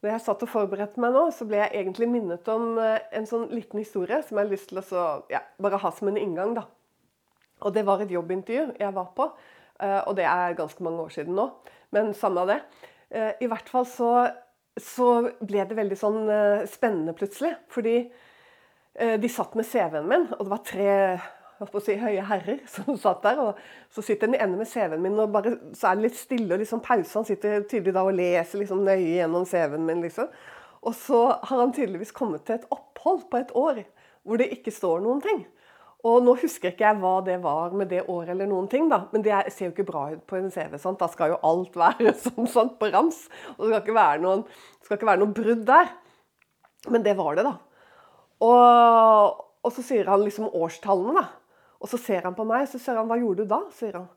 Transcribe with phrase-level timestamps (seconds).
[0.00, 3.26] Når jeg satt og forberedte meg nå, så ble jeg egentlig minnet om eh, en
[3.28, 6.20] sånn liten historie som jeg har lyst til å så, ja, bare ha som en
[6.20, 6.54] inngang.
[6.56, 6.64] da.
[7.60, 9.26] Og Det var et jobbintervju jeg var på,
[9.84, 11.50] eh, og det er ganske mange år siden nå.
[11.92, 12.58] Men samme av det.
[13.12, 14.14] Eh, I hvert fall så,
[14.80, 15.10] så
[15.44, 16.20] ble det veldig sånn
[16.70, 17.52] spennende plutselig.
[17.68, 18.00] Fordi
[19.00, 20.94] de satt med CV-en min, og det var tre
[21.84, 23.38] si, høye herrer som satt der.
[23.38, 23.58] og
[23.92, 26.62] Så sitter den ene med CV-en min, og bare, så er det litt stille og
[26.62, 27.18] liksom pause.
[27.18, 30.02] Han sitter tydelig da og leser liksom nøye gjennom CV-en min.
[30.06, 30.28] liksom.
[30.80, 33.82] Og så har han tydeligvis kommet til et opphold på et år
[34.24, 35.44] hvor det ikke står noen ting.
[36.06, 39.02] Og Nå husker ikke jeg hva det var med det året, eller noen ting, da,
[39.12, 40.78] men det ser jo ikke bra ut på en CV.
[40.80, 41.00] sant?
[41.00, 43.26] Da skal jo alt være sånn, sånn på rams.
[43.56, 44.46] og Det skal ikke være noen,
[44.84, 45.92] skal ikke være noen brudd der.
[46.88, 47.58] Men det var det, da.
[48.40, 51.26] Og, og så sier han liksom årstallene, da.
[51.80, 54.08] Og så ser han på meg, så sier han 'Hva gjorde du da?' sier han.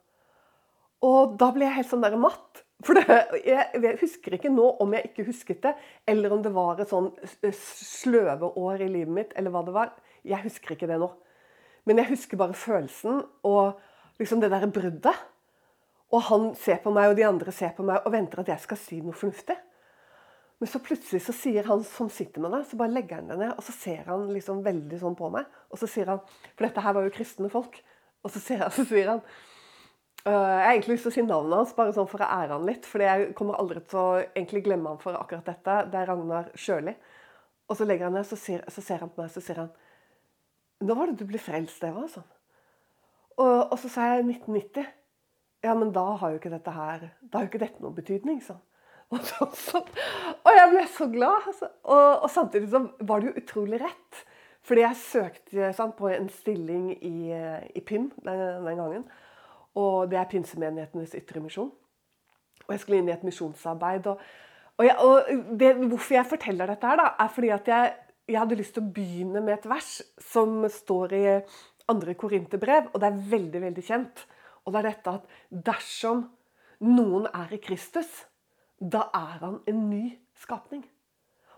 [1.03, 2.63] Og da blir jeg helt sånn der matt.
[2.83, 5.75] For det, jeg, husker ikke nå om jeg ikke husket det,
[6.07, 7.11] eller om det var et sånn
[7.55, 9.93] sløve år i livet mitt, eller hva det var.
[10.27, 11.09] Jeg husker ikke det nå.
[11.87, 13.79] Men jeg husker bare følelsen og
[14.19, 15.15] liksom det derre bruddet.
[16.13, 18.63] Og han ser på meg, og de andre ser på meg og venter at jeg
[18.63, 19.55] skal si noe fornuftig.
[20.63, 23.35] Men så plutselig så sier han som sitter med deg, så bare legger han det
[23.35, 25.49] ned, og så ser han liksom veldig sånn på meg.
[25.67, 27.81] Og så sier han For dette her var jo kristne folk.
[28.23, 31.57] Og så, han, så sier han øh, Jeg har egentlig lyst til å si navnet
[31.59, 32.87] hans, bare sånn for å ære han litt.
[32.87, 35.77] For jeg kommer aldri til å egentlig glemme han for akkurat dette.
[35.91, 36.95] Det er Ragnar Sjøli.
[37.67, 39.73] Og så legger han ned, så, sier, så ser han på meg, så sier han
[40.87, 42.07] Nå var det du ble frelst, Eva.
[42.07, 42.31] Sånn.
[43.35, 44.87] Og, og så sa jeg 1990.
[45.67, 48.39] Ja, men da har jo ikke dette her Da har jo ikke dette noen betydning,
[48.47, 48.63] sånn.
[49.13, 51.49] Og, jeg ble så glad.
[51.51, 51.69] Altså.
[51.83, 54.23] Og, og, samtidig så var det jo utrolig rett.
[54.63, 57.33] Fordi jeg søkte sant, på en stilling i,
[57.75, 59.03] i PIM den, den, gangen.
[59.75, 61.71] Og det er Pinsemenighetenes ytre misjon.
[62.63, 64.07] Og jeg skulle inn i et misjonsarbeid.
[64.07, 64.21] Og,
[64.77, 67.93] og, jeg, og det, hvorfor jeg forteller dette, her da, er fordi at jeg,
[68.29, 69.97] jeg, hadde lyst til å begynne med et vers
[70.31, 71.25] som står i
[71.91, 74.23] andre korinterbrev, og det er veldig, veldig kjent.
[74.63, 76.23] Og det er dette at dersom
[76.83, 78.23] noen er i Kristus,
[78.83, 80.03] da er han en ny
[80.43, 80.83] skapning.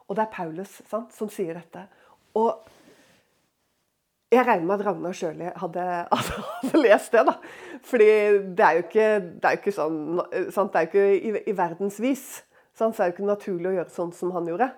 [0.06, 1.88] Og det er Paulus sant, som sier dette.
[2.38, 2.68] Og
[4.34, 7.26] jeg regner med at Ragnar Sjøli hadde, hadde, lest det.
[7.28, 7.38] da.
[7.86, 8.10] Fordi
[8.58, 9.08] det er jo ikke,
[9.42, 10.00] er jo ikke sånn
[10.54, 10.74] sant?
[10.74, 12.26] Det er jo ikke i, i verdensvis.
[12.76, 12.96] Sant?
[12.96, 14.70] Så er det jo ikke naturlig å gjøre sånn som han gjorde.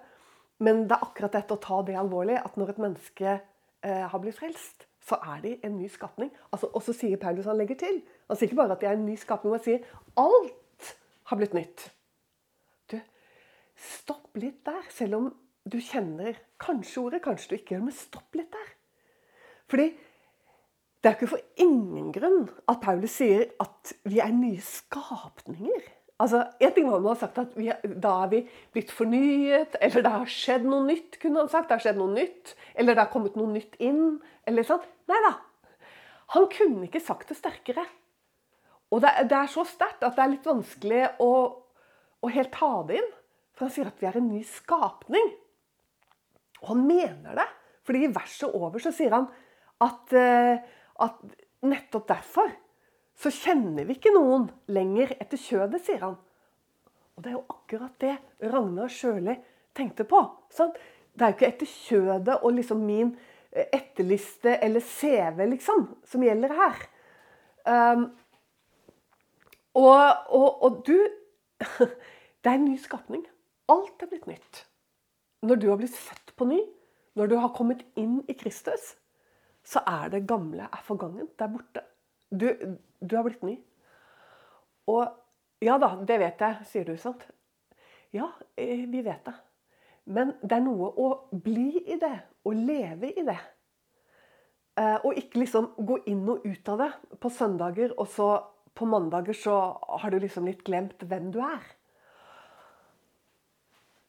[0.63, 4.21] Men det er akkurat dette å ta det alvorlig, at når et menneske eh, har
[4.23, 6.31] blitt frelst, så er de en ny skapning.
[6.51, 8.97] Altså, og så sier Paulus, han legger til Han sier ikke bare at de er
[8.97, 9.85] en ny skapning, han sier
[10.19, 10.89] alt
[11.29, 11.85] har blitt nytt.
[13.77, 15.27] Stopp litt der, selv om
[15.67, 18.69] du kjenner kanskje ordet, kanskje du ikke gjør det, men stopp litt der.
[19.69, 19.87] Fordi
[21.03, 25.85] det er ikke for ingen grunn at Paulus sier at vi er nye skapninger.
[26.17, 28.39] Altså, En ting var om han har sagt at vi, da er vi
[28.73, 31.19] blitt fornyet, eller det har skjedd noe nytt.
[31.21, 31.69] kunne han sagt.
[31.69, 34.19] Det har skjedd noe nytt, Eller det har kommet noe nytt inn.
[34.47, 34.81] eller sånn.
[35.07, 35.35] Nei da.
[36.33, 37.85] Han kunne ikke sagt det sterkere.
[38.91, 41.31] Og det, det er så sterkt at det er litt vanskelig å,
[42.23, 43.11] å helt ta det inn.
[43.57, 45.31] For han sier at vi er en ny skapning.
[46.61, 47.47] Og han mener det.
[47.87, 49.27] Fordi i verset over så sier han
[49.83, 50.59] at, eh,
[51.01, 51.19] at
[51.65, 52.51] nettopp derfor
[53.17, 56.17] så kjenner vi ikke noen lenger etter kjødet, sier han.
[57.17, 58.13] Og det er jo akkurat det
[58.51, 59.33] Ragnar Sjøli
[59.77, 60.19] tenkte på.
[60.53, 60.77] Sant?
[61.17, 63.15] Det er jo ikke etter kjødet og liksom min
[63.49, 66.83] eh, etterliste eller CV liksom, som gjelder her.
[67.67, 68.05] Um,
[69.73, 70.97] og, og, og du
[72.43, 73.25] Det er en ny skapning.
[73.71, 74.63] Alt er blitt nytt.
[75.45, 76.59] Når du har blitt født på ny,
[77.17, 78.93] når du har kommet inn i Kristus,
[79.67, 81.27] så er det gamle er forgangen.
[81.35, 81.83] Det er borte.
[82.31, 82.47] Du,
[83.01, 83.57] du har blitt ny.
[84.87, 85.03] Og
[85.63, 87.25] ja da, det vet jeg, sier du, sant?
[88.15, 89.35] Ja, eh, vi vet det.
[90.07, 92.15] Men det er noe å bli i det,
[92.47, 93.39] å leve i det.
[94.79, 98.29] Eh, og ikke liksom gå inn og ut av det på søndager, og så
[98.77, 99.57] på mandager så
[100.03, 101.65] har du liksom litt glemt hvem du er.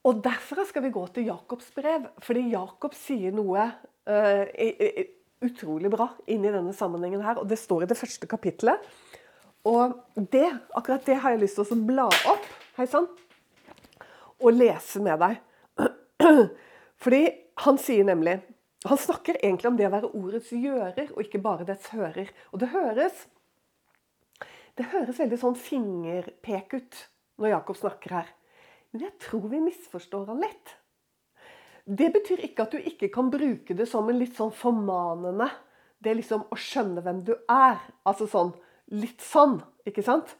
[0.09, 3.67] Og derfra skal vi gå til Jakobs brev, fordi Jakob sier noe
[4.09, 5.01] uh,
[5.45, 7.41] utrolig bra inni denne sammenhengen her.
[7.43, 8.87] og Det står i det første kapittelet.
[9.69, 9.99] Og
[10.33, 10.47] det,
[10.79, 12.47] akkurat det har jeg lyst til å bla opp
[12.79, 13.09] hei sann,
[14.39, 15.43] og lese med deg.
[17.03, 17.25] Fordi
[17.67, 18.41] han sier nemlig
[18.87, 22.31] Han snakker egentlig om det å være ordets gjører, og ikke bare dets hører.
[22.55, 23.25] Og det høres
[24.79, 26.99] det høres veldig sånn fingerpek ut
[27.43, 28.29] når Jakob snakker her.
[28.93, 30.75] Men jeg tror vi misforstår han litt.
[31.89, 35.47] Det betyr ikke at du ikke kan bruke det som en litt sånn formanende
[35.99, 37.81] Det er liksom å skjønne hvem du er.
[38.07, 38.53] Altså sånn
[38.95, 39.59] litt sånn,
[39.89, 40.31] ikke sant?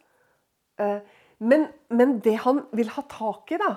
[0.79, 1.01] Eh,
[1.39, 3.73] men, men det han vil ha tak i, da,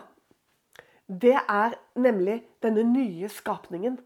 [1.06, 3.98] det er nemlig denne nye skapningen.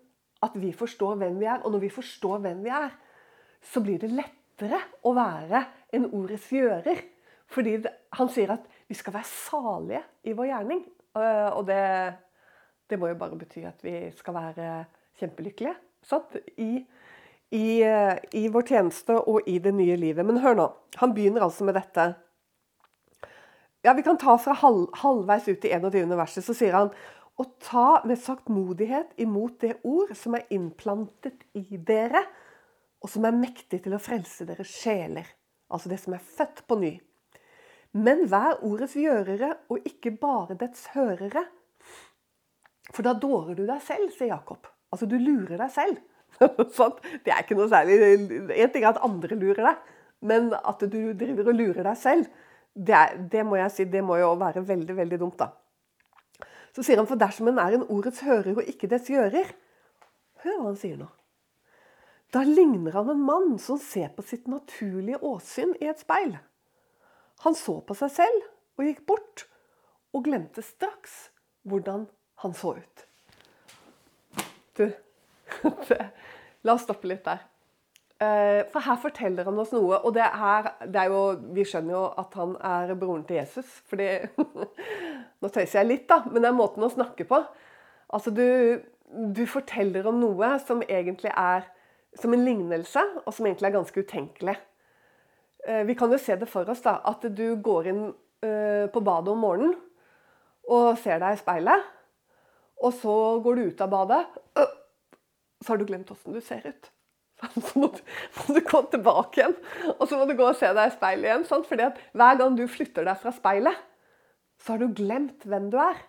[0.45, 1.63] At vi forstår hvem vi er.
[1.65, 2.91] Og når vi forstår hvem vi er,
[3.65, 5.63] så blir det lettere å være
[5.97, 7.01] en ordets gjører.
[7.53, 7.79] Fordi
[8.19, 10.85] han sier at vi skal være salige i vår gjerning.
[11.17, 11.81] Eh, og det,
[12.91, 14.71] det må jo bare bety at vi skal være
[15.19, 15.75] kjempelykkelige
[16.07, 16.37] sant?
[16.57, 16.85] I,
[17.51, 20.27] i, eh, i vår tjeneste og i det nye livet.
[20.27, 20.69] Men hør nå.
[21.03, 22.13] Han begynner altså med dette.
[23.85, 26.17] Ja, Vi kan ta fra halv, halvveis ut i 21.
[26.19, 26.45] verset.
[26.45, 26.91] Så sier han
[27.37, 32.23] og ta med saktmodighet imot det ord som er innplantet i dere,
[33.05, 35.29] og som er mektig til å frelse deres sjeler.
[35.69, 36.95] Altså det som er født på ny.
[37.97, 41.47] Men vær ordets gjørere, og ikke bare dets hørere.
[42.93, 44.69] For da dårer du deg selv, sier Jakob.
[44.93, 46.03] Altså, du lurer deg selv.
[47.25, 49.93] det er ikke noe særlig En ting er at andre lurer deg,
[50.27, 52.27] men at du driver og lurer deg selv,
[52.77, 56.49] det, er, det må jeg si, det må jo være veldig, veldig dumt, da.
[56.77, 59.55] Så sier han for dersom en er en ordets hører og ikke dets gjører
[60.45, 61.07] Hør hva han sier nå.
[62.35, 66.35] Da ligner han en mann som ser på sitt naturlige åsyn i et speil.
[67.45, 68.47] Han så på seg selv
[68.77, 69.47] og gikk bort,
[70.17, 71.27] og glemte straks
[71.69, 72.07] hvordan
[72.43, 73.05] han så ut.
[74.77, 74.87] Du,
[76.65, 77.45] la oss stoppe litt der.
[78.17, 81.23] Eh, for her forteller han oss noe, og det, her, det jo,
[81.57, 83.81] vi skjønner jo at han er broren til Jesus.
[83.91, 84.09] fordi
[85.43, 87.43] Nå tøyser jeg litt, da, men det er måten å snakke på.
[88.17, 88.81] Altså, du,
[89.37, 91.67] du forteller om noe som egentlig er
[92.17, 94.57] som en lignelse, og som egentlig er ganske utenkelig.
[95.67, 98.03] Eh, vi kan jo se det for oss, da, at du går inn
[98.47, 99.75] eh, på badet om morgenen
[100.67, 101.87] og ser deg i speilet.
[102.87, 104.23] Og så går du ut av badet,
[105.63, 106.93] så har du glemt åssen du ser ut.
[107.53, 107.99] Så må du,
[108.39, 109.55] må du, gå tilbake igjen,
[109.93, 111.43] og så må du gå og se deg i speilet igjen.
[111.45, 111.67] Sant?
[111.69, 113.83] Fordi at hver gang du flytter deg fra speilet,
[114.57, 116.01] så har du glemt hvem du er.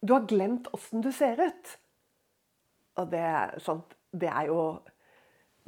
[0.00, 1.74] Du har glemt åssen du ser ut.
[2.96, 3.26] Og det,
[3.66, 4.62] sant, det er jo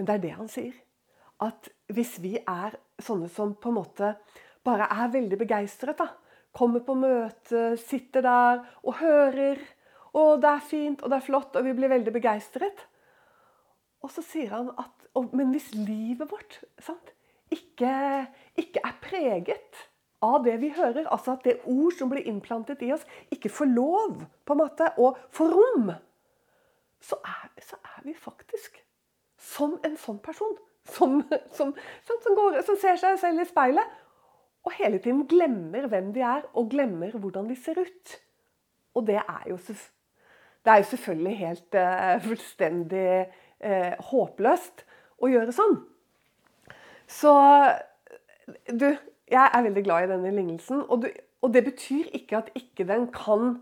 [0.00, 0.72] Men det er det han sier.
[1.44, 4.14] At hvis vi er sånne som på en måte
[4.66, 6.08] bare er veldig begeistret, da.
[6.52, 9.60] Kommer på møte, sitter der og hører.
[10.12, 12.84] Og det er fint, og det er flott, og vi blir veldig begeistret.
[14.02, 14.98] Og så sier han at
[15.36, 17.10] Men hvis livet vårt sant,
[17.52, 17.90] ikke,
[18.56, 19.80] ikke, er preget
[20.24, 23.68] av det vi hører, altså at det ord som blir innplantet i oss, ikke får
[23.74, 25.90] lov på en måte å få rom,
[27.02, 28.80] så er, så er, vi faktisk
[29.36, 30.56] som en sånn person.
[30.88, 31.20] Som,
[31.54, 31.68] som,
[32.08, 33.98] som, går, som ser seg selv i speilet
[34.62, 38.18] og hele tiden glemmer hvem de er, og glemmer hvordan de ser ut.
[38.94, 39.56] Og det er jo,
[40.64, 43.08] det er jo selvfølgelig helt uh, fullstendig
[43.64, 44.84] uh, håpløst
[45.22, 45.80] å gjøre sånn.
[47.10, 47.32] Så
[48.70, 48.86] du,
[49.32, 50.84] jeg er veldig glad i denne lignelsen.
[50.88, 51.10] Og, du,
[51.42, 53.56] og det betyr ikke at ikke den kan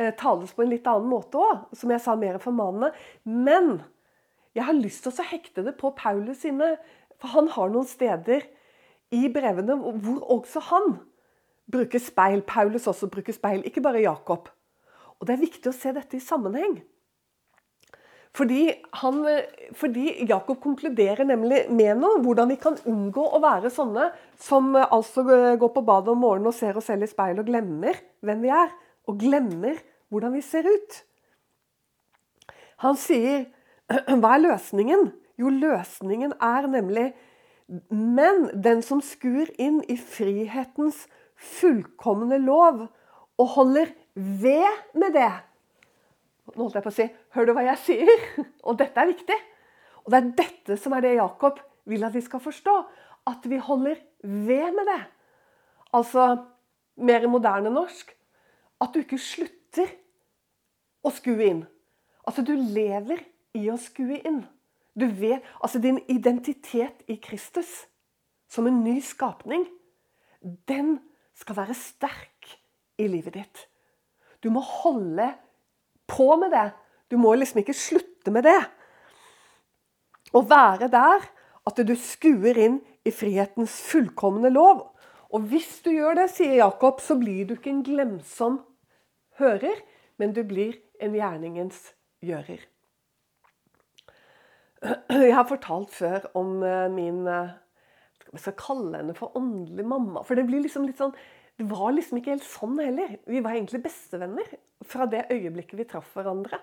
[0.00, 2.94] uh, tales på en litt annen måte òg, som jeg sa mer formanende.
[3.28, 3.82] Men
[4.58, 6.74] jeg har lyst til å hekte det på Paulus sine,
[7.18, 8.44] for han har noen steder
[9.14, 10.98] i brevene hvor også han
[11.70, 12.42] bruker speil.
[12.46, 14.50] Paulus også bruker speil, ikke bare Jakob.
[15.18, 16.78] Og Det er viktig å se dette i sammenheng.
[18.36, 18.68] Fordi,
[19.00, 19.22] han,
[19.74, 25.24] fordi, Jakob konkluderer nemlig med noe, hvordan vi kan unngå å være sånne som altså
[25.58, 28.52] går på badet om morgenen og ser oss selv i speilet og glemmer hvem vi
[28.54, 28.70] er.
[29.08, 29.80] Og glemmer
[30.12, 31.00] hvordan vi ser ut.
[32.84, 33.48] Han sier
[34.20, 35.10] Hva er løsningen?
[35.38, 37.10] Jo, løsningen er nemlig
[37.92, 41.04] Men den som skuer inn i frihetens
[41.38, 42.86] fullkomne lov
[43.38, 45.30] og holder ved med det
[46.56, 48.26] nå holdt jeg på å si Hør du hva jeg sier?
[48.68, 49.36] Og dette er viktig.
[50.04, 52.76] Og det er dette som er det Jakob vil at vi skal forstå.
[53.28, 55.00] At vi holder ved med det.
[55.96, 56.30] Altså
[56.98, 58.14] mer moderne norsk
[58.82, 59.90] at du ikke slutter
[61.04, 61.62] å skue inn.
[62.26, 63.20] Altså du lever
[63.56, 64.42] i å skue inn.
[64.98, 67.86] Du vet, altså Din identitet i Kristus
[68.50, 69.66] som en ny skapning,
[70.68, 70.98] den
[71.38, 72.58] skal være sterk
[72.98, 73.64] i livet ditt.
[74.42, 75.32] Du må holde
[76.08, 76.70] på med det.
[77.10, 78.60] Du må liksom ikke slutte med det.
[80.34, 81.26] Å være der
[81.68, 84.86] at du skuer inn i frihetens fullkomne lov.
[85.28, 88.62] Og hvis du gjør det, sier Jakob, så blir du ikke en glemsom
[89.40, 89.76] hører,
[90.18, 91.90] men du blir en gjerningens
[92.24, 92.64] gjører.
[94.82, 97.56] Jeg har fortalt før om eh, min eh,
[98.32, 100.22] Jeg skal kalle henne for åndelig mamma.
[100.26, 101.16] For det blir liksom litt sånn
[101.58, 103.16] det var liksom ikke helt sånn heller.
[103.26, 104.46] Vi var egentlig bestevenner
[104.86, 106.60] fra det øyeblikket vi traff hverandre.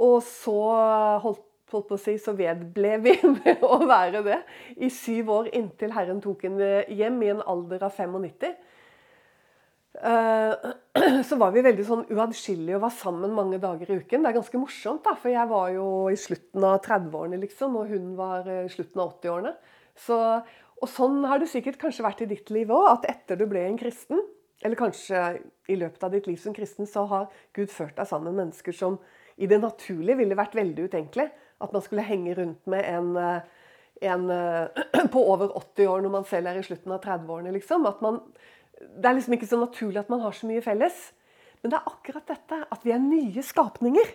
[0.00, 0.54] Og så
[1.20, 4.38] holdt, holdt på å si, så vedble vi med å være det
[4.80, 8.56] i syv år inntil Herren tok henne hjem i en alder av 95.
[10.02, 14.22] Eh, så var vi veldig sånn uatskillelige og var sammen mange dager i uken.
[14.22, 17.92] Det er ganske morsomt, da, for jeg var jo i slutten av 30-årene, liksom, og
[17.92, 19.54] hun var i slutten av 80-årene.
[20.78, 23.64] Og sånn har det sikkert kanskje vært i ditt liv òg, at etter du ble
[23.66, 24.22] en kristen,
[24.62, 25.22] eller kanskje
[25.70, 28.74] i løpet av ditt liv som kristen, så har Gud ført deg sammen med mennesker
[28.74, 28.98] som
[29.38, 31.28] i det naturlige ville vært veldig utenkelig.
[31.62, 33.42] At man skulle henge rundt med en
[34.00, 34.30] en
[35.12, 37.52] på over 80 år når man selv er i slutten av 30-årene.
[37.56, 37.86] Liksom.
[38.78, 40.96] Det er liksom ikke så naturlig at man har så mye felles.
[41.62, 44.14] Men det er akkurat dette, at vi er nye skapninger.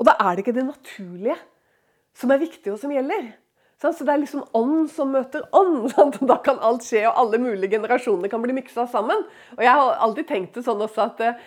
[0.00, 1.36] Og da er det ikke det naturlige
[2.16, 3.32] som er viktig og som gjelder.
[3.82, 5.90] Så det er liksom ånd som møter ånd.
[6.30, 9.24] Da kan alt skje, og alle mulige generasjoner kan bli miksa sammen.
[9.56, 11.40] Og jeg har alltid tenkt det sånn også at eh,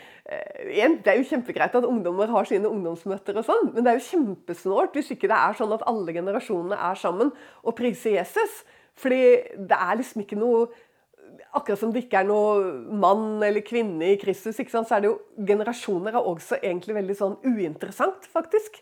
[0.68, 4.10] Det er jo kjempegreit at ungdommer har sine ungdomsmøter, og sånn, men det er jo
[4.10, 7.32] kjempesnålt hvis ikke det er sånn at alle generasjonene er sammen
[7.64, 8.66] og priser Jesus.
[9.00, 9.22] Fordi
[9.70, 10.68] det er liksom ikke noe
[11.56, 15.46] Akkurat som det ikke er noe mann eller kvinne i Kristus, så er det jo
[15.48, 18.82] generasjoner er også egentlig veldig sånn uinteressant, faktisk.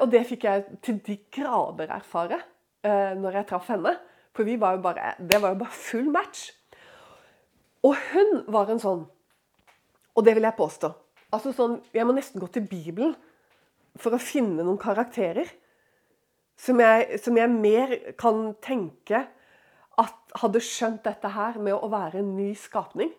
[0.00, 2.38] Og det fikk jeg til de grader erfare
[2.86, 3.96] uh, når jeg traff henne.
[4.36, 6.48] For vi var jo bare, det var jo bare full match.
[7.84, 9.06] Og hun var en sånn
[10.18, 10.90] Og det vil jeg påstå.
[11.32, 13.14] Altså sånn, Jeg må nesten gå til Bibelen
[13.98, 15.48] for å finne noen karakterer
[16.60, 19.24] som jeg, som jeg mer kan tenke
[20.00, 23.10] at hadde skjønt dette her med å være en ny skapning.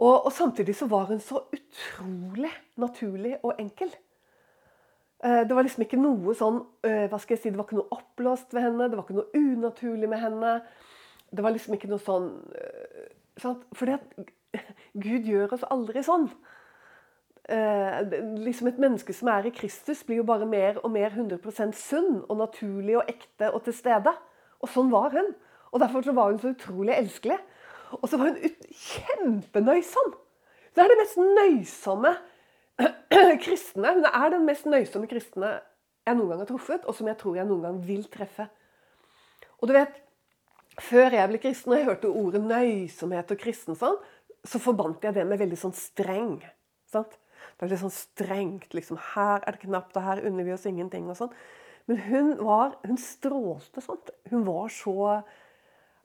[0.00, 3.92] Og, og samtidig så var hun så utrolig naturlig og enkel.
[5.24, 7.76] Eh, det var liksom ikke noe sånn eh, hva skal jeg si, Det var ikke
[7.76, 10.54] noe oppblåst ved henne, det var ikke noe unaturlig med henne.
[11.30, 13.10] Det var liksom ikke noe sånn eh,
[13.42, 13.66] sant?
[13.76, 14.32] Fordi at
[15.04, 16.30] Gud gjør oss aldri sånn.
[17.50, 22.20] Liksom Et menneske som er i Kristus, blir jo bare mer og mer 100% sunn
[22.28, 24.12] og naturlig og ekte og til stede.
[24.62, 25.32] Og sånn var hun.
[25.70, 27.38] Og Derfor så var hun så utrolig elskelig.
[27.98, 28.38] Og så var hun
[28.70, 30.12] kjempenøysom.
[30.74, 32.14] Det er det mest nøysomme
[33.44, 33.94] kristne.
[33.96, 35.58] Hun er den mest nøysomme kristne
[36.06, 38.46] jeg noen gang har truffet, og som jeg tror jeg noen gang vil treffe.
[39.60, 39.98] Og du vet,
[40.80, 43.98] Før jeg ble kristen og jeg hørte ordet nøysomhet og kristen, sånn,
[44.46, 46.38] så forbandt jeg det med veldig sånn streng.
[46.88, 47.18] Sant?
[47.58, 48.72] Det er litt sånn strengt.
[48.72, 51.10] liksom, Her er det knapt, og her unner vi oss ingenting.
[51.10, 51.34] og sånn.
[51.90, 54.08] Men hun var, hun strålte sånt.
[54.30, 55.22] Hun var så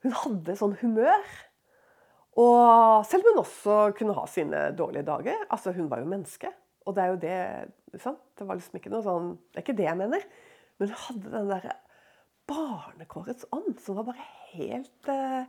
[0.06, 1.24] Hun hadde sånn humør.
[2.38, 5.46] Og selv om hun også kunne ha sine dårlige dager.
[5.50, 6.52] altså Hun var jo menneske.
[6.86, 8.22] Og det er jo det sant?
[8.38, 10.26] Det var liksom ikke noe sånn Det er ikke det jeg mener.
[10.78, 11.78] Men hun hadde den derre
[12.46, 15.48] barnekårets ånd som var bare helt eh,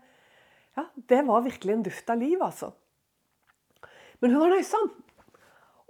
[0.79, 2.71] Ja, det var virkelig en duft av liv, altså.
[4.23, 4.89] Men hun var nøysom.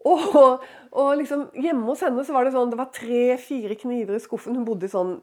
[0.07, 0.65] Og,
[1.01, 4.55] og liksom, hjemme hos henne så var det sånn, det var tre-fire kniver i skuffen.
[4.59, 5.17] Hun bodde i sånn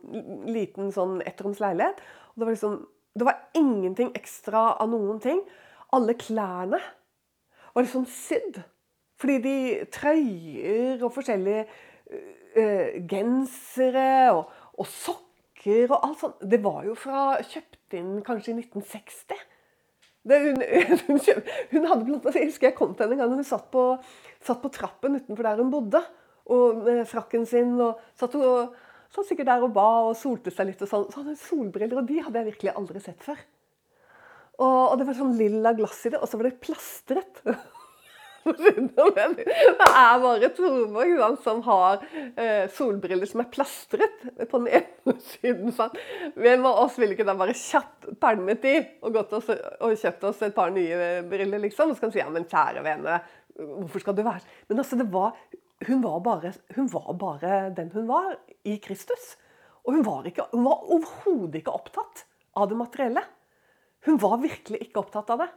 [0.51, 2.01] liten sånn ettroms leilighet.
[2.33, 2.79] Og det var liksom,
[3.13, 5.41] det var ingenting ekstra av noen ting.
[5.93, 6.79] Alle klærne
[7.74, 8.62] var liksom sydd.
[9.22, 9.58] Fordi de
[9.93, 17.38] trøyer og forskjellige uh, gensere og, og, sokker og alt sånt Det var jo fra
[17.39, 19.43] kjøpt inn kanskje i 1960.
[20.24, 20.60] Det, hun,
[21.08, 21.22] hun,
[21.72, 23.86] hun, hadde blant annet, Jeg husker jeg kom til henne en gang hun satt på,
[24.43, 26.01] satt på trappen utenfor der hun bodde.
[26.51, 27.77] Og med frakken sin.
[27.79, 28.74] og satt, og,
[29.13, 30.82] satt sikkert der og ba og solte seg litt.
[30.82, 31.05] og sånn.
[31.12, 33.39] Så hadde hun solbriller, og de hadde jeg virkelig aldri sett før.
[34.62, 37.41] Og, og det var sånn lilla glass i det, og så var det plastret.
[38.43, 39.46] Det
[39.88, 45.72] er bare Torborg som har eh, solbriller som er plastret på den ene siden.
[45.75, 45.96] Sant?
[46.36, 49.48] Hvem av oss ville ikke da bare kjapt pælmet de og, oss,
[49.79, 51.93] og kjøpt oss et par nye briller, liksom?
[51.93, 53.22] Og så kan du si ja, men kjære vene,
[53.55, 55.38] hvorfor skal du være Men altså, det var,
[55.87, 59.33] hun, var bare, hun var bare den hun var i Kristus.
[59.83, 62.25] Og hun var, ikke, var overhodet ikke opptatt
[62.55, 63.23] av det materielle.
[64.05, 65.49] Hun var virkelig ikke opptatt av det.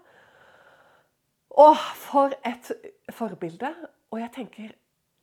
[1.56, 2.72] Å, for et
[3.14, 3.70] forbilde.
[4.10, 4.74] Og jeg tenker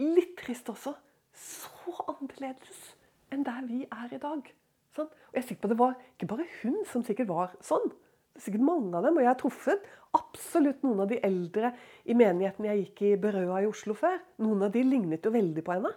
[0.04, 0.96] litt trist også.
[1.34, 2.94] Så annerledes
[3.34, 4.48] enn der vi er i dag.
[4.94, 5.10] Sånn?
[5.10, 7.90] Og jeg er sikker på Det var ikke bare hun som sikkert var sånn.
[8.34, 9.18] Er sikkert mange av dem.
[9.18, 11.74] Og jeg har truffet absolutt noen av de eldre
[12.06, 14.18] i menigheten jeg gikk i Berøa i Oslo før.
[14.46, 15.94] Noen av de lignet jo veldig på henne.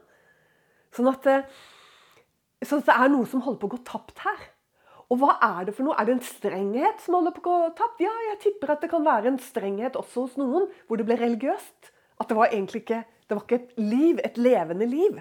[0.96, 1.48] Sånn at, eh,
[2.64, 4.46] sånn at det er noe som holder på å gå tapt her.
[5.10, 5.94] Og hva er det for noe?
[5.98, 8.00] Er det en strenghet som holder på å gå tapt?
[8.02, 11.16] Ja, jeg tipper at det kan være en strenghet også hos noen, hvor det ble
[11.20, 11.92] religiøst.
[12.18, 15.18] At det var egentlig ikke det var ikke et liv, et levende liv.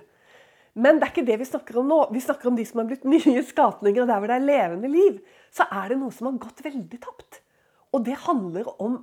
[0.76, 2.00] Men det er ikke det vi snakker om nå.
[2.14, 4.06] Vi snakker om de som har blitt nye skapninger.
[4.06, 5.22] Der hvor det er levende liv,
[5.56, 7.42] så er det noe som har gått veldig tapt.
[7.96, 9.00] Og det handler om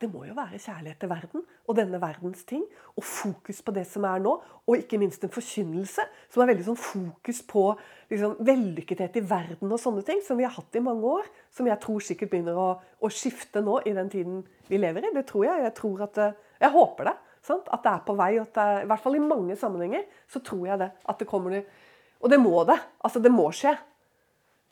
[0.00, 2.62] det må jo være kjærlighet til verden og denne verdens ting.
[2.96, 4.32] Og fokus på det som er nå.
[4.64, 7.66] Og ikke minst en forkynnelse som er veldig sånn fokus på
[8.08, 10.22] liksom, vellykkethet i verden og sånne ting.
[10.24, 11.28] Som vi har hatt i mange år.
[11.52, 15.12] Som jeg tror sikkert begynner å, å skifte nå i den tiden vi lever i.
[15.18, 15.66] Det tror jeg.
[15.66, 16.22] Jeg, tror at,
[16.64, 17.16] jeg håper det.
[17.50, 17.68] Sant?
[17.68, 18.32] At det er på vei.
[18.40, 20.90] Det er, I hvert fall i mange sammenhenger så tror jeg det.
[21.12, 22.80] At det kommer Og det må det.
[23.04, 23.76] Altså, det må skje.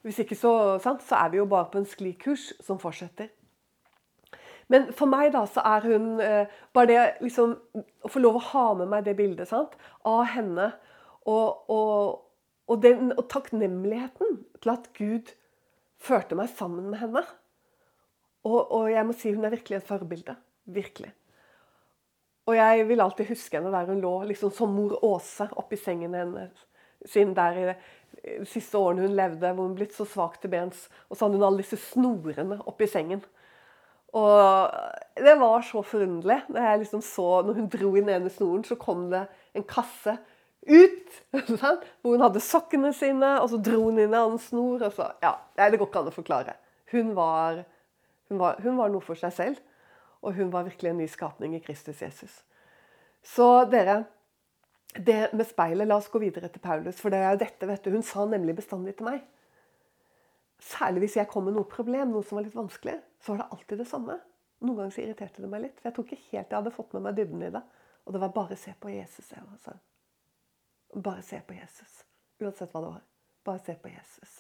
[0.06, 0.52] Hvis ikke så,
[0.82, 3.32] sant, så er vi jo bare på en sklikurs som fortsetter.
[4.68, 7.56] Men for meg da, så er hun eh, bare det liksom,
[8.04, 9.74] Å få lov å ha med meg det bildet sant,
[10.06, 10.70] av henne
[11.28, 12.20] og, og,
[12.68, 15.32] og, den, og takknemligheten til at Gud
[16.00, 17.24] førte meg sammen med henne.
[18.46, 20.36] Og, og, jeg må si hun er virkelig et forbilde.
[20.72, 21.10] Virkelig.
[22.48, 26.16] Og jeg vil alltid huske henne der hun lå liksom som mor Åse oppi sengen
[26.16, 26.64] hennes.
[27.04, 27.76] Siden der i de
[28.48, 30.86] siste årene hun levde, hvor hun blitt så svak til bens.
[31.08, 33.22] Og så hadde hun alle disse snorene oppi sengen.
[34.16, 34.72] Og
[35.20, 36.40] det var så forunderlig.
[36.48, 39.66] Når, jeg liksom så, når hun dro i den ene snoren, så kom det en
[39.68, 40.16] kasse
[40.68, 41.18] ut.
[42.00, 44.86] Hvor hun hadde sokkene sine, og så dro hun inn en annen snor.
[44.88, 46.56] Og så, ja, Det går ikke an å forklare.
[46.92, 47.64] Hun var,
[48.30, 49.64] hun, var, hun var, noe for seg selv.
[50.24, 52.40] Og hun var virkelig en ny skapning i Kristus Jesus.
[53.22, 54.02] Så dere,
[54.94, 57.00] det med speilet La oss gå videre til Paulus.
[57.00, 59.20] For det er jo dette, vet du, hun sa nemlig bestandig til meg.
[60.64, 63.50] Særlig hvis jeg kom med noe problem, noe som var litt vanskelig, så var det
[63.54, 64.18] alltid det samme.
[64.64, 66.96] Noen ganger så irriterte det meg litt, for jeg tror ikke helt jeg hadde fått
[66.96, 67.62] med meg dybden i det.
[68.08, 69.30] Og det var bare se på Jesus.
[69.30, 69.76] Jeg, altså.
[71.04, 72.02] Bare se på Jesus.
[72.40, 73.04] Uansett hva det var.
[73.46, 74.38] Bare se på Jesus.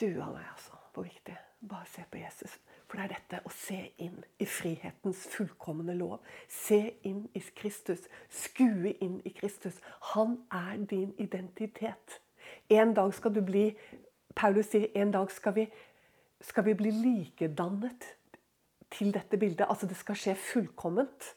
[0.00, 1.36] Du og meg, altså hvor viktig.
[1.68, 2.56] Bare se på Jesus.
[2.90, 6.16] For det er dette å se inn i frihetens fullkomne lov.
[6.50, 8.02] Se inn i Kristus.
[8.26, 9.78] Skue inn i Kristus.
[10.10, 12.18] Han er din identitet.
[12.66, 13.68] En dag skal du bli
[14.34, 15.68] Paulus sier en dag skal vi,
[16.42, 18.08] skal vi bli likedannet
[18.90, 19.68] til dette bildet.
[19.68, 21.30] Altså det skal skje fullkomment.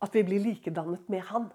[0.00, 1.50] At vi blir likedannet med Han.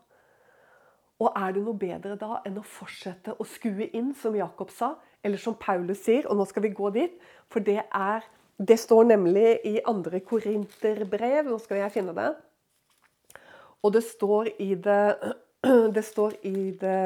[1.24, 4.98] Og er det noe bedre da enn å fortsette å skue inn, som Jakob sa,
[5.24, 7.16] eller som Paulus sier, og nå skal vi gå dit,
[7.48, 12.30] for det er Det står nemlig i andre Korinterbrev, nå skal jeg finne det.
[13.84, 15.34] Og det står i det,
[15.96, 17.00] det, står i det,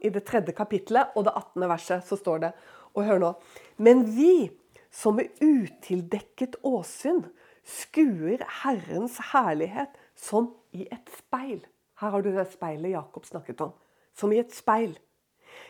[0.00, 1.68] i det tredje kapitlet og det 18.
[1.68, 2.06] verset.
[2.08, 2.52] så står det
[2.94, 3.34] og hør nå.
[3.76, 4.48] Men vi
[4.90, 7.22] som med utildekket åsyn
[7.62, 11.60] skuer Herrens herlighet som i et speil.
[12.00, 13.76] Her har du det speilet Jakob snakket om.
[14.16, 14.96] Som i et speil.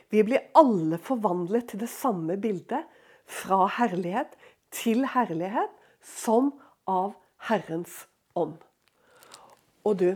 [0.09, 2.87] Vi blir alle forvandlet til det samme bildet,
[3.31, 4.33] fra herlighet
[4.75, 6.55] til herlighet, som
[6.89, 7.15] av
[7.49, 8.07] Herrens
[8.39, 8.59] ånd.
[9.85, 10.11] Og du,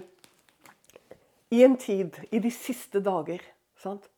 [1.54, 3.42] i en tid, i de siste dager
[3.80, 4.08] sant?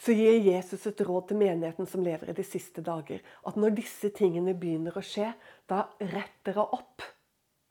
[0.00, 3.20] så gir Jesus et råd til menigheten som lever i de siste dager.
[3.44, 5.28] At når disse tingene begynner å skje,
[5.68, 7.04] da retter dere opp.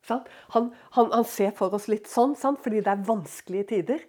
[0.09, 0.69] Han, han,
[1.13, 2.61] han, ser for oss litt sånn, sant?
[2.61, 4.05] fordi det er vanskelige tider.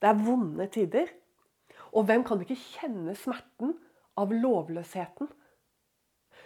[0.00, 1.12] Det er vonde tider.
[1.92, 3.76] Og hvem kan ikke kjenne smerten
[4.20, 5.28] av lovløsheten?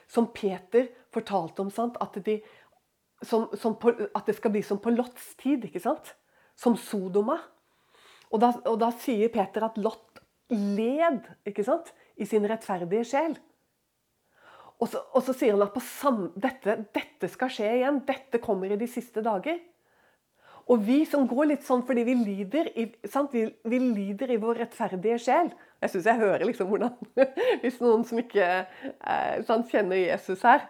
[0.09, 1.99] Som Peter fortalte om, sant?
[2.01, 2.39] At, de,
[3.23, 5.67] som, som på, at det skal bli som på Lots tid.
[5.67, 6.15] ikke sant?
[6.57, 7.41] Som Sodoma.
[8.31, 11.93] Og da, og da sier Peter at Lot led ikke sant?
[12.17, 13.35] i sin rettferdige sjel.
[14.81, 18.03] Og så, og så sier han at sam, dette, dette, skal skje igjen.
[18.09, 19.59] Dette kommer i de siste dager.
[20.67, 22.89] Og vi som går litt sånn fordi vi lider i,
[23.33, 25.53] vi, vi lider i vår rettferdige sjel
[25.85, 26.97] Jeg syns jeg hører liksom hvordan
[27.63, 30.67] Hvis noen som ikke eh, sant, kjenner Jesus her,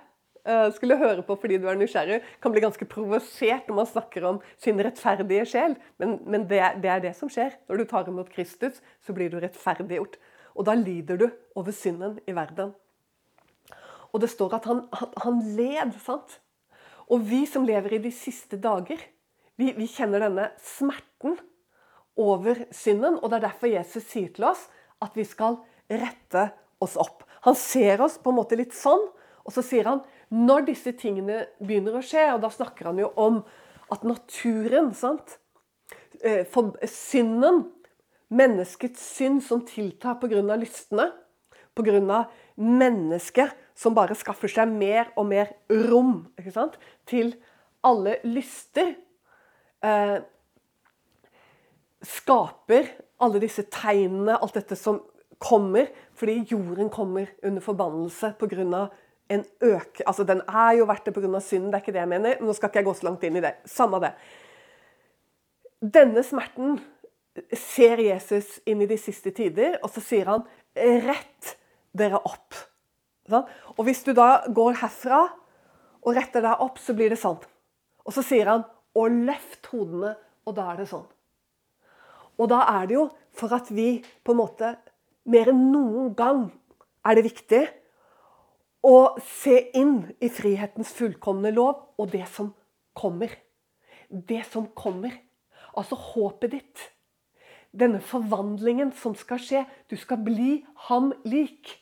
[0.46, 4.26] Eh, skulle høre på fordi du er nysgjerrig, kan bli ganske provosert når man snakker
[4.28, 5.74] om sin rettferdige sjel.
[5.98, 7.56] Men, men det, det, er det som skjer.
[7.66, 10.14] Når du tar imot Kristus, så blir du rettferdiggjort.
[10.54, 11.26] Og da lider du
[11.58, 12.70] over synden i verden.
[14.14, 15.98] Og det står at han, han, han led.
[16.04, 16.38] sant?
[17.10, 19.02] Og vi som lever i de siste dager,
[19.60, 21.36] vi, vi kjenner denne smerten
[22.16, 23.18] over synden.
[23.20, 24.66] Og det er derfor Jesus sier til oss
[25.04, 26.48] at vi skal rette
[26.82, 27.24] oss opp.
[27.46, 29.04] Han ser oss på en måte litt sånn,
[29.46, 30.02] og så sier han
[30.34, 33.40] når disse tingene begynner å skje, og da snakker han jo om
[33.94, 35.36] at naturen sant?
[36.24, 37.68] Eh, for synden,
[38.34, 40.42] menneskets synd som tiltar pga.
[40.58, 41.12] lystne,
[41.76, 42.26] pga.
[42.56, 46.26] mennesket som bare skaffer seg mer og mer rom
[47.06, 47.36] til
[47.84, 48.96] alle lyster,
[49.86, 50.18] eh,
[52.06, 52.90] skaper
[53.22, 55.00] alle disse tegnene, alt dette som
[55.42, 58.88] kommer, fordi jorden kommer under forbannelse pga
[59.28, 61.40] en øke Altså, den er jo verdt det pga.
[61.40, 62.36] synden, det er ikke det jeg mener.
[62.40, 63.54] Nå skal ikke jeg gå så langt inn i det.
[63.64, 64.12] Samme det.
[65.82, 66.78] Denne smerten
[67.52, 70.44] ser Jesus inn i de siste tider, og så sier han
[70.76, 71.56] 'rett
[71.92, 72.68] dere opp'.
[73.28, 73.44] Sånn?
[73.76, 75.32] Og hvis du da går herfra
[76.02, 77.38] og retter deg opp, så blir det sånn.
[78.06, 78.64] Og så sier han
[78.96, 81.06] 'og løft hodene', og da er det sånn.
[82.38, 84.76] Og da er det jo for at vi på en måte
[85.24, 86.46] mer enn noen gang
[87.04, 87.62] er det viktig
[88.86, 88.96] å
[89.42, 92.52] se inn i frihetens fullkomne lov og det som
[92.96, 93.32] kommer.
[94.08, 95.16] Det som kommer.
[95.76, 96.84] Altså håpet ditt.
[97.76, 99.64] Denne forvandlingen som skal skje.
[99.90, 101.74] Du skal bli ham lik.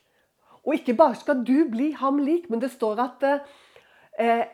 [0.65, 4.47] Og ikke bare skal du bli ham lik, men det står at eh,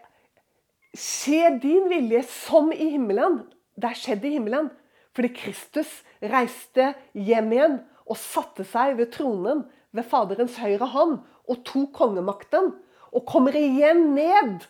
[0.97, 3.45] Skje din vilje som i himmelen.
[3.79, 4.71] Det er skjedd i himmelen.
[5.15, 5.91] Fordi Kristus
[6.23, 7.77] reiste hjem igjen
[8.11, 12.73] og satte seg ved tronen ved Faderens høyre hånd og tok kongemakten.
[13.15, 14.67] Og kommer igjen ned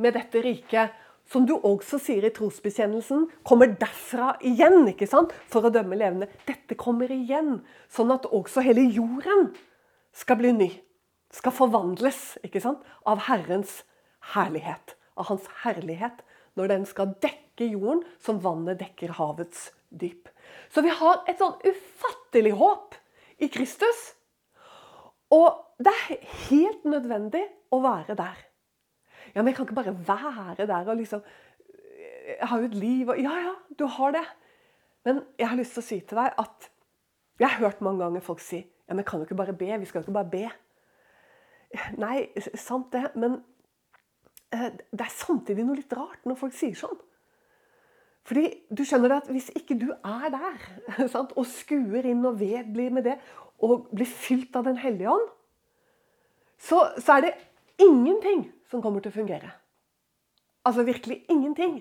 [0.00, 0.94] med dette riket,
[1.30, 5.34] som du også sier i trosbekjennelsen, kommer derfra igjen ikke sant?
[5.46, 6.26] for å dømme levende.
[6.48, 9.52] Dette kommer igjen, sånn at også hele jorden
[10.16, 10.70] skal bli ny.
[11.30, 12.82] Skal forvandles ikke sant?
[13.06, 13.84] av Herrens
[14.34, 14.96] herlighet.
[15.20, 16.24] Av Hans herlighet
[16.58, 20.28] når den skal dekke jorden som vannet dekker havets dyp.
[20.72, 22.96] Så vi har et sånn ufattelig håp
[23.42, 24.00] i Kristus.
[25.30, 28.38] Og det er helt nødvendig å være der.
[29.34, 31.22] Ja, men jeg kan ikke bare være der og liksom
[32.30, 34.24] Jeg har jo et liv og Ja, ja, du har det.
[35.04, 36.70] Men jeg har lyst til å si til deg at
[37.38, 39.70] Jeg har hørt mange ganger folk si Ja, men kan du ikke bare be?
[39.78, 40.48] Vi skal jo ikke bare be.
[42.02, 42.26] Nei,
[42.58, 43.38] sant det, men
[44.50, 46.98] det er samtidig noe litt rart når folk sier sånn.
[48.26, 51.32] Fordi du skjønner at Hvis ikke du er der sant?
[51.36, 53.16] og skuer inn og vedblir med det,
[53.60, 55.28] og blir fylt av Den hellige ånd,
[56.60, 57.34] så, så, er det
[57.80, 59.48] ingenting som kommer til å fungere.
[60.68, 61.78] Altså virkelig ingenting.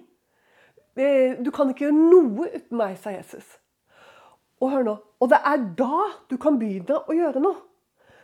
[1.44, 3.58] Du kan ikke gjøre noe uten meg, sa Jesus.
[4.64, 7.60] Og hør nå, og det er da du kan begynne å gjøre noe.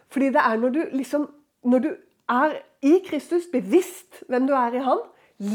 [0.08, 1.28] Fordi det er når du liksom
[1.66, 1.90] Når du
[2.30, 5.02] er i Kristus, bevisst hvem du er i Han,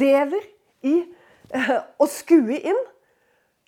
[0.00, 0.44] lever
[0.86, 1.06] i å
[2.00, 2.78] og skuer inn,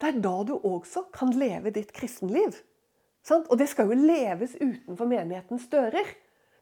[0.03, 2.57] det er da du også kan leve ditt kristenliv.
[3.27, 3.47] Sant?
[3.51, 6.09] Og det skal jo leves utenfor menighetens dører.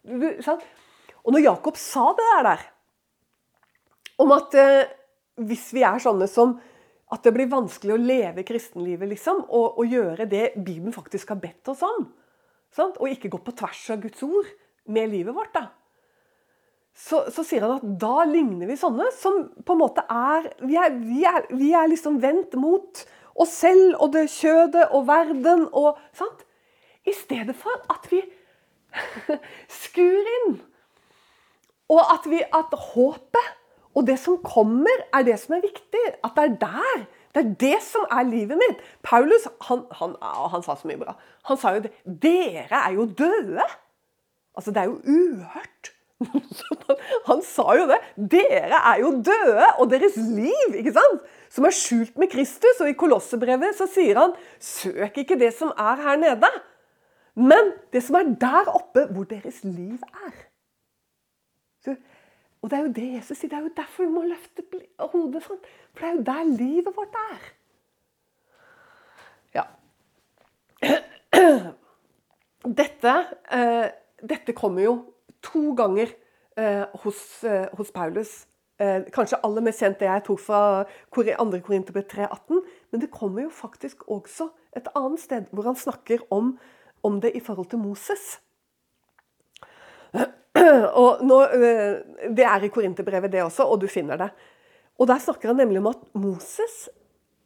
[0.05, 2.67] Og når Jakob sa det der,
[4.21, 4.91] om at eh,
[5.49, 6.59] hvis vi er sånne som
[7.11, 11.41] at det blir vanskelig å leve kristenlivet, liksom, og, og gjøre det Bibelen faktisk har
[11.43, 12.05] bedt oss om,
[12.77, 13.01] sant?
[13.01, 14.51] og ikke gå på tvers av Guds ord
[14.93, 15.65] med livet vårt, da.
[16.97, 20.77] Så, så, sier han at da ligner vi sånne som på en måte er Vi
[20.77, 23.05] er, vi er, vi er liksom vendt mot
[23.41, 26.45] oss selv og det kjødet og verden og sant?
[27.09, 28.21] I stedet for at vi
[29.83, 30.59] skur inn.
[31.91, 33.57] Og at, vi, at håpet
[33.99, 36.03] og det som kommer, er det som er viktig.
[36.23, 37.07] At det er der.
[37.35, 38.83] Det er det som er livet mitt.
[39.03, 41.17] Paulus han, han, han sa så mye bra.
[41.51, 41.93] Han sa jo det.
[42.23, 43.67] Dere er jo døde.
[44.55, 45.93] Altså, det er jo uhørt.
[47.29, 48.01] Han sa jo det.
[48.33, 51.29] Dere er jo døde, og deres liv ikke sant?
[51.51, 52.81] som er skjult med Kristus.
[52.83, 56.51] Og i Kolossebrevet så sier han søk ikke det som er her nede,
[57.41, 60.35] men det som er der oppe, hvor deres liv er.
[61.85, 61.95] Så,
[62.61, 63.51] og det er jo det Jesus sier.
[63.51, 64.65] Det er jo derfor vi må løfte
[65.01, 65.63] hodet sånn.
[65.95, 67.47] For det er jo der livet vårt er.
[69.57, 69.67] Ja.
[72.81, 73.13] Dette,
[73.57, 73.87] eh,
[74.21, 74.93] dette kommer jo
[75.43, 76.13] to ganger
[76.57, 78.47] eh, hos, eh, hos, Paulus.
[78.81, 80.61] Eh, kanskje aller mest kjent det jeg tok fra
[81.15, 81.61] 2.
[81.65, 82.61] Korinterbrev 3,18.
[82.91, 86.55] Men det kommer jo faktisk også et annet sted hvor han snakker om
[87.03, 88.41] om det i forhold til Moses.
[91.01, 91.39] Og nå,
[92.37, 94.29] Det er i Korinterbrevet, det også, og du finner det.
[94.99, 96.89] Og Der snakker han nemlig om at Moses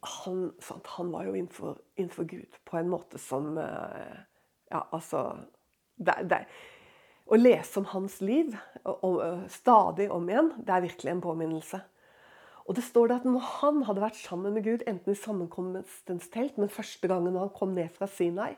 [0.05, 5.37] han, sant, han var jo innenfor, innenfor, Gud på en måte som Ja, altså
[5.97, 6.45] det, det,
[7.25, 8.53] Å lese om hans liv
[8.85, 11.79] og, stadig om igjen, det er virkelig en påminnelse.
[12.65, 16.29] Og det står det at når han hadde vært sammen med Gud, enten i sammenkomstens
[16.33, 18.53] telt, men første gangen han kom ned fra Sinai,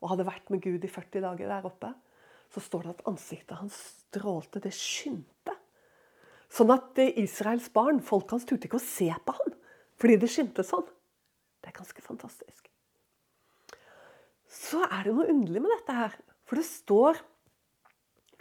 [0.00, 1.92] og hadde vært med Gud i 40 dager der oppe,
[2.52, 4.60] så står det at ansiktet hans strålte.
[4.60, 5.54] Det skinte.
[6.52, 9.58] Sånn at Israels barn, folket hans, turte ikke å se på ham
[10.02, 10.88] fordi det skinte sånn.
[11.62, 12.64] Det er ganske fantastisk.
[14.50, 16.16] Så er det noe underlig med dette her.
[16.42, 17.20] For det står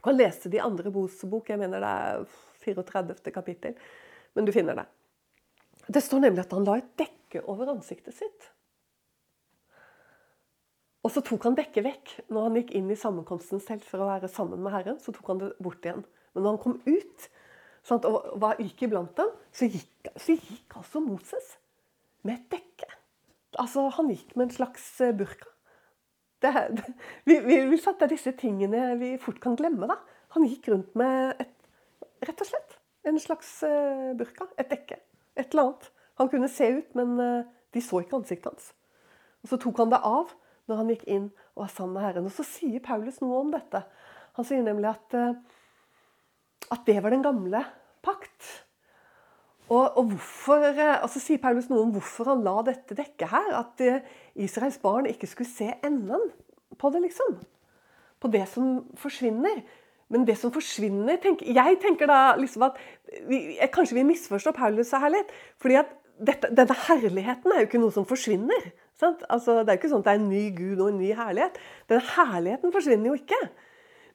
[0.02, 2.24] Du kan lese de andre Mosebok, jeg mener det er
[2.64, 3.30] 34.
[3.36, 3.76] kapittel,
[4.34, 4.88] men du finner det.
[5.94, 8.48] Det står nemlig at han la et dekke over ansiktet sitt.
[11.06, 14.10] Og så tok han dekket vekk når han gikk inn i sammenkomstens telt for å
[14.10, 14.98] være sammen med Herren.
[14.98, 16.02] så tok han det bort igjen.
[16.34, 17.30] Men når han kom ut
[17.86, 21.56] sant, og var, gikk iblant dem, så gikk, så gikk altså Moses
[22.26, 22.90] med et dekke.
[23.62, 25.51] Altså, Han gikk med en slags eh, burka.
[26.42, 26.52] Det,
[27.28, 29.90] vi, vi, vi det er disse tingene vi fort kan glemme.
[29.90, 30.00] da.
[30.36, 31.56] Han gikk rundt med et,
[32.26, 32.78] rett og slett
[33.08, 34.48] en slags uh, burka.
[34.58, 34.98] Et dekke.
[35.36, 35.92] et eller annet.
[36.22, 38.72] Han kunne se ut, men eh, de så ikke ansiktet hans.
[39.42, 40.34] Og Så tok han det av
[40.70, 42.28] når han gikk inn og var sammen med Herren.
[42.30, 43.82] Og Så sier Paulus noe om dette.
[44.38, 47.64] Han sier nemlig at, eh, at det var den gamle.
[49.72, 53.54] Og, og, hvorfor, altså sier Paulus noe om hvorfor han la dette dekke her.
[53.62, 53.84] At
[54.36, 56.26] Israels barn ikke skulle se enden
[56.82, 57.38] på det, liksom.
[58.20, 59.62] På det som forsvinner.
[60.12, 62.78] Men det som forsvinner tenk, Jeg tenker da liksom at
[63.30, 65.32] vi, Kanskje vi misforstår Paulus her litt.
[65.58, 68.72] fordi at dette, denne herligheten er jo ikke noe som forsvinner.
[69.02, 71.10] Altså, det er jo ikke sånn at det er en ny Gud og en ny
[71.18, 71.58] herlighet.
[71.90, 73.40] Denne herligheten forsvinner jo ikke.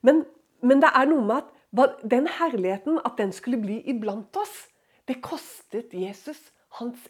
[0.06, 0.22] Men,
[0.62, 1.42] men det er noe med
[1.82, 4.68] at den herligheten, at den skulle bli iblant oss,
[5.06, 6.40] det kostet Jesus
[6.80, 7.08] hans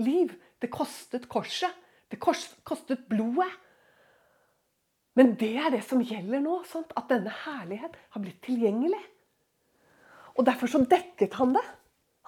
[0.00, 0.32] liv.
[0.60, 1.72] Det kostet korset.
[2.10, 3.50] Det kostet blodet.
[5.14, 6.60] Men det er det som gjelder nå.
[6.68, 6.92] Sant?
[6.98, 9.00] At denne herlighet har blitt tilgjengelig.
[10.34, 11.64] Og derfor så dekket han det.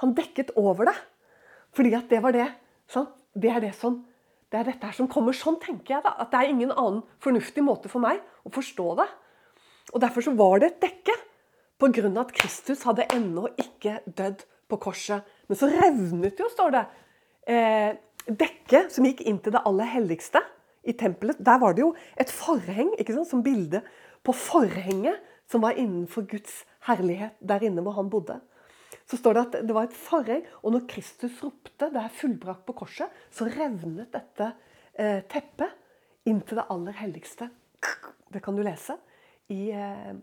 [0.02, 0.96] Han dekket over det.
[1.74, 2.50] Fordi at det var det.
[2.90, 3.16] Sant?
[3.36, 4.04] Det er det som
[4.46, 6.02] det er dette her som kommer sånn, tenker jeg.
[6.04, 9.06] da, At det er ingen annen fornuftig måte for meg å forstå det.
[9.90, 11.16] Og Derfor så var det et dekke.
[11.76, 12.08] Pga.
[12.22, 15.26] at Kristus hadde ennå ikke dødd på korset.
[15.48, 16.84] Men så revnet jo, står det,
[17.52, 17.92] eh,
[18.26, 20.42] dekket som gikk inn til det aller helligste
[20.86, 21.38] i tempelet.
[21.38, 23.82] Der var det jo et forheng ikke sant, som bilde
[24.26, 28.40] på forhenget som var innenfor Guds herlighet der inne hvor han bodde
[29.06, 30.44] så står det at det var et forheng.
[30.62, 34.52] Og når Kristus ropte 'det er fullbrakt på korset', så revnet dette
[34.98, 35.70] eh, teppet
[36.26, 37.50] inn til det aller helligste.
[38.32, 38.96] Det kan du lese
[39.48, 40.14] i, eh,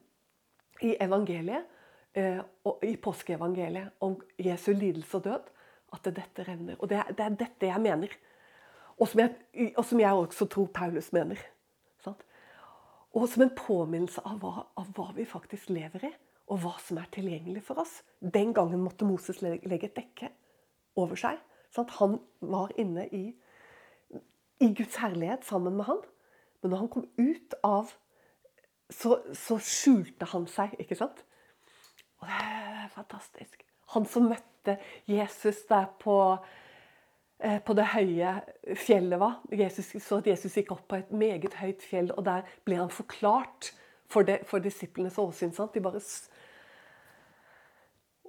[0.81, 1.63] i evangeliet,
[2.15, 5.49] i påskeevangeliet om Jesu lidelse og død.
[5.93, 6.75] At dette renner.
[6.79, 8.13] Og det er, det er dette jeg mener.
[8.97, 11.41] Og som jeg, og som jeg også tror Paulus mener.
[12.01, 12.23] Sant?
[13.13, 16.13] Og som en påminnelse av hva, av hva vi faktisk lever i
[16.51, 18.01] og hva som er tilgjengelig for oss.
[18.19, 20.29] Den gangen måtte Moses legge et dekke
[20.99, 21.39] over seg.
[21.73, 21.93] Sant?
[21.97, 23.23] han var inne i,
[24.61, 26.01] i, Guds herlighet sammen med han.
[26.61, 27.93] Men når han kom ut av
[28.93, 31.23] så, så skjulte han seg, ikke sant?
[32.23, 33.63] Og det er fantastisk.
[33.93, 34.77] Han som møtte
[35.09, 36.17] Jesus der på,
[37.43, 38.37] eh, på det høye
[38.79, 39.33] fjellet hva?
[39.51, 42.93] Jesus, så at Jesus gikk opp på et meget høyt fjell, og der ble han
[42.93, 43.73] forklart
[44.07, 45.51] for, det, for disiplenes åsyn.
[45.51, 45.75] Sant?
[45.75, 45.99] De bare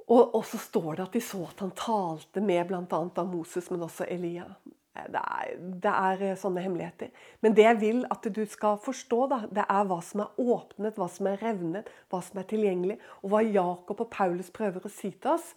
[0.04, 3.24] og, og, så står det at de så at han talte med bl.a.
[3.24, 4.50] Moses, men også Elia.
[4.94, 7.10] Det er, det er, eh, sånne hemmeligheter.
[7.42, 10.94] Men det jeg vil at du skal forstå, da, det er hva som er åpnet,
[10.94, 13.00] hva som er revnet, hva som er tilgjengelig.
[13.22, 15.50] Og hva Jakob og Paulus prøver å si til oss.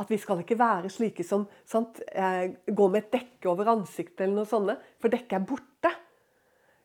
[0.00, 4.22] At vi skal ikke være slike som sant, eh, går med et dekke over ansiktet,
[4.24, 4.72] eller noe sånt,
[5.02, 5.92] for dekket er borte.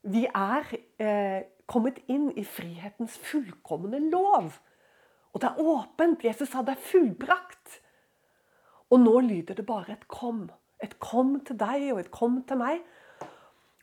[0.04, 0.68] Vi er
[1.00, 4.60] eh, kommet inn i frihetens fullkomne lov.
[5.32, 6.26] Og det er åpent.
[6.26, 7.80] Jesus sa det er fullbrakt.
[8.92, 10.50] Og nå lyder det bare et kom.
[10.84, 12.84] Et kom til deg og et kom til meg.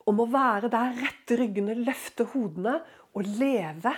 [0.08, 2.80] Om å være der, rette ryggene, løfte hodene
[3.16, 3.94] og leve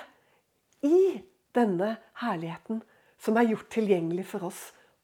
[0.87, 1.21] i
[1.55, 2.83] denne herligheten
[3.23, 4.63] som er gjort tilgjengelig for oss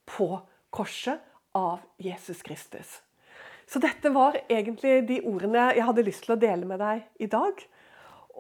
[0.09, 0.31] på
[0.75, 1.23] korset
[1.57, 2.99] av Jesus Kristus.
[3.69, 7.29] Så dette var egentlig de ordene jeg hadde lyst til å dele med deg i
[7.31, 7.61] dag.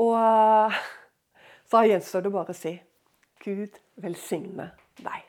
[0.01, 0.79] Og
[1.69, 2.75] så gjenstår det bare å si
[3.45, 4.71] Gud velsigne
[5.03, 5.28] deg.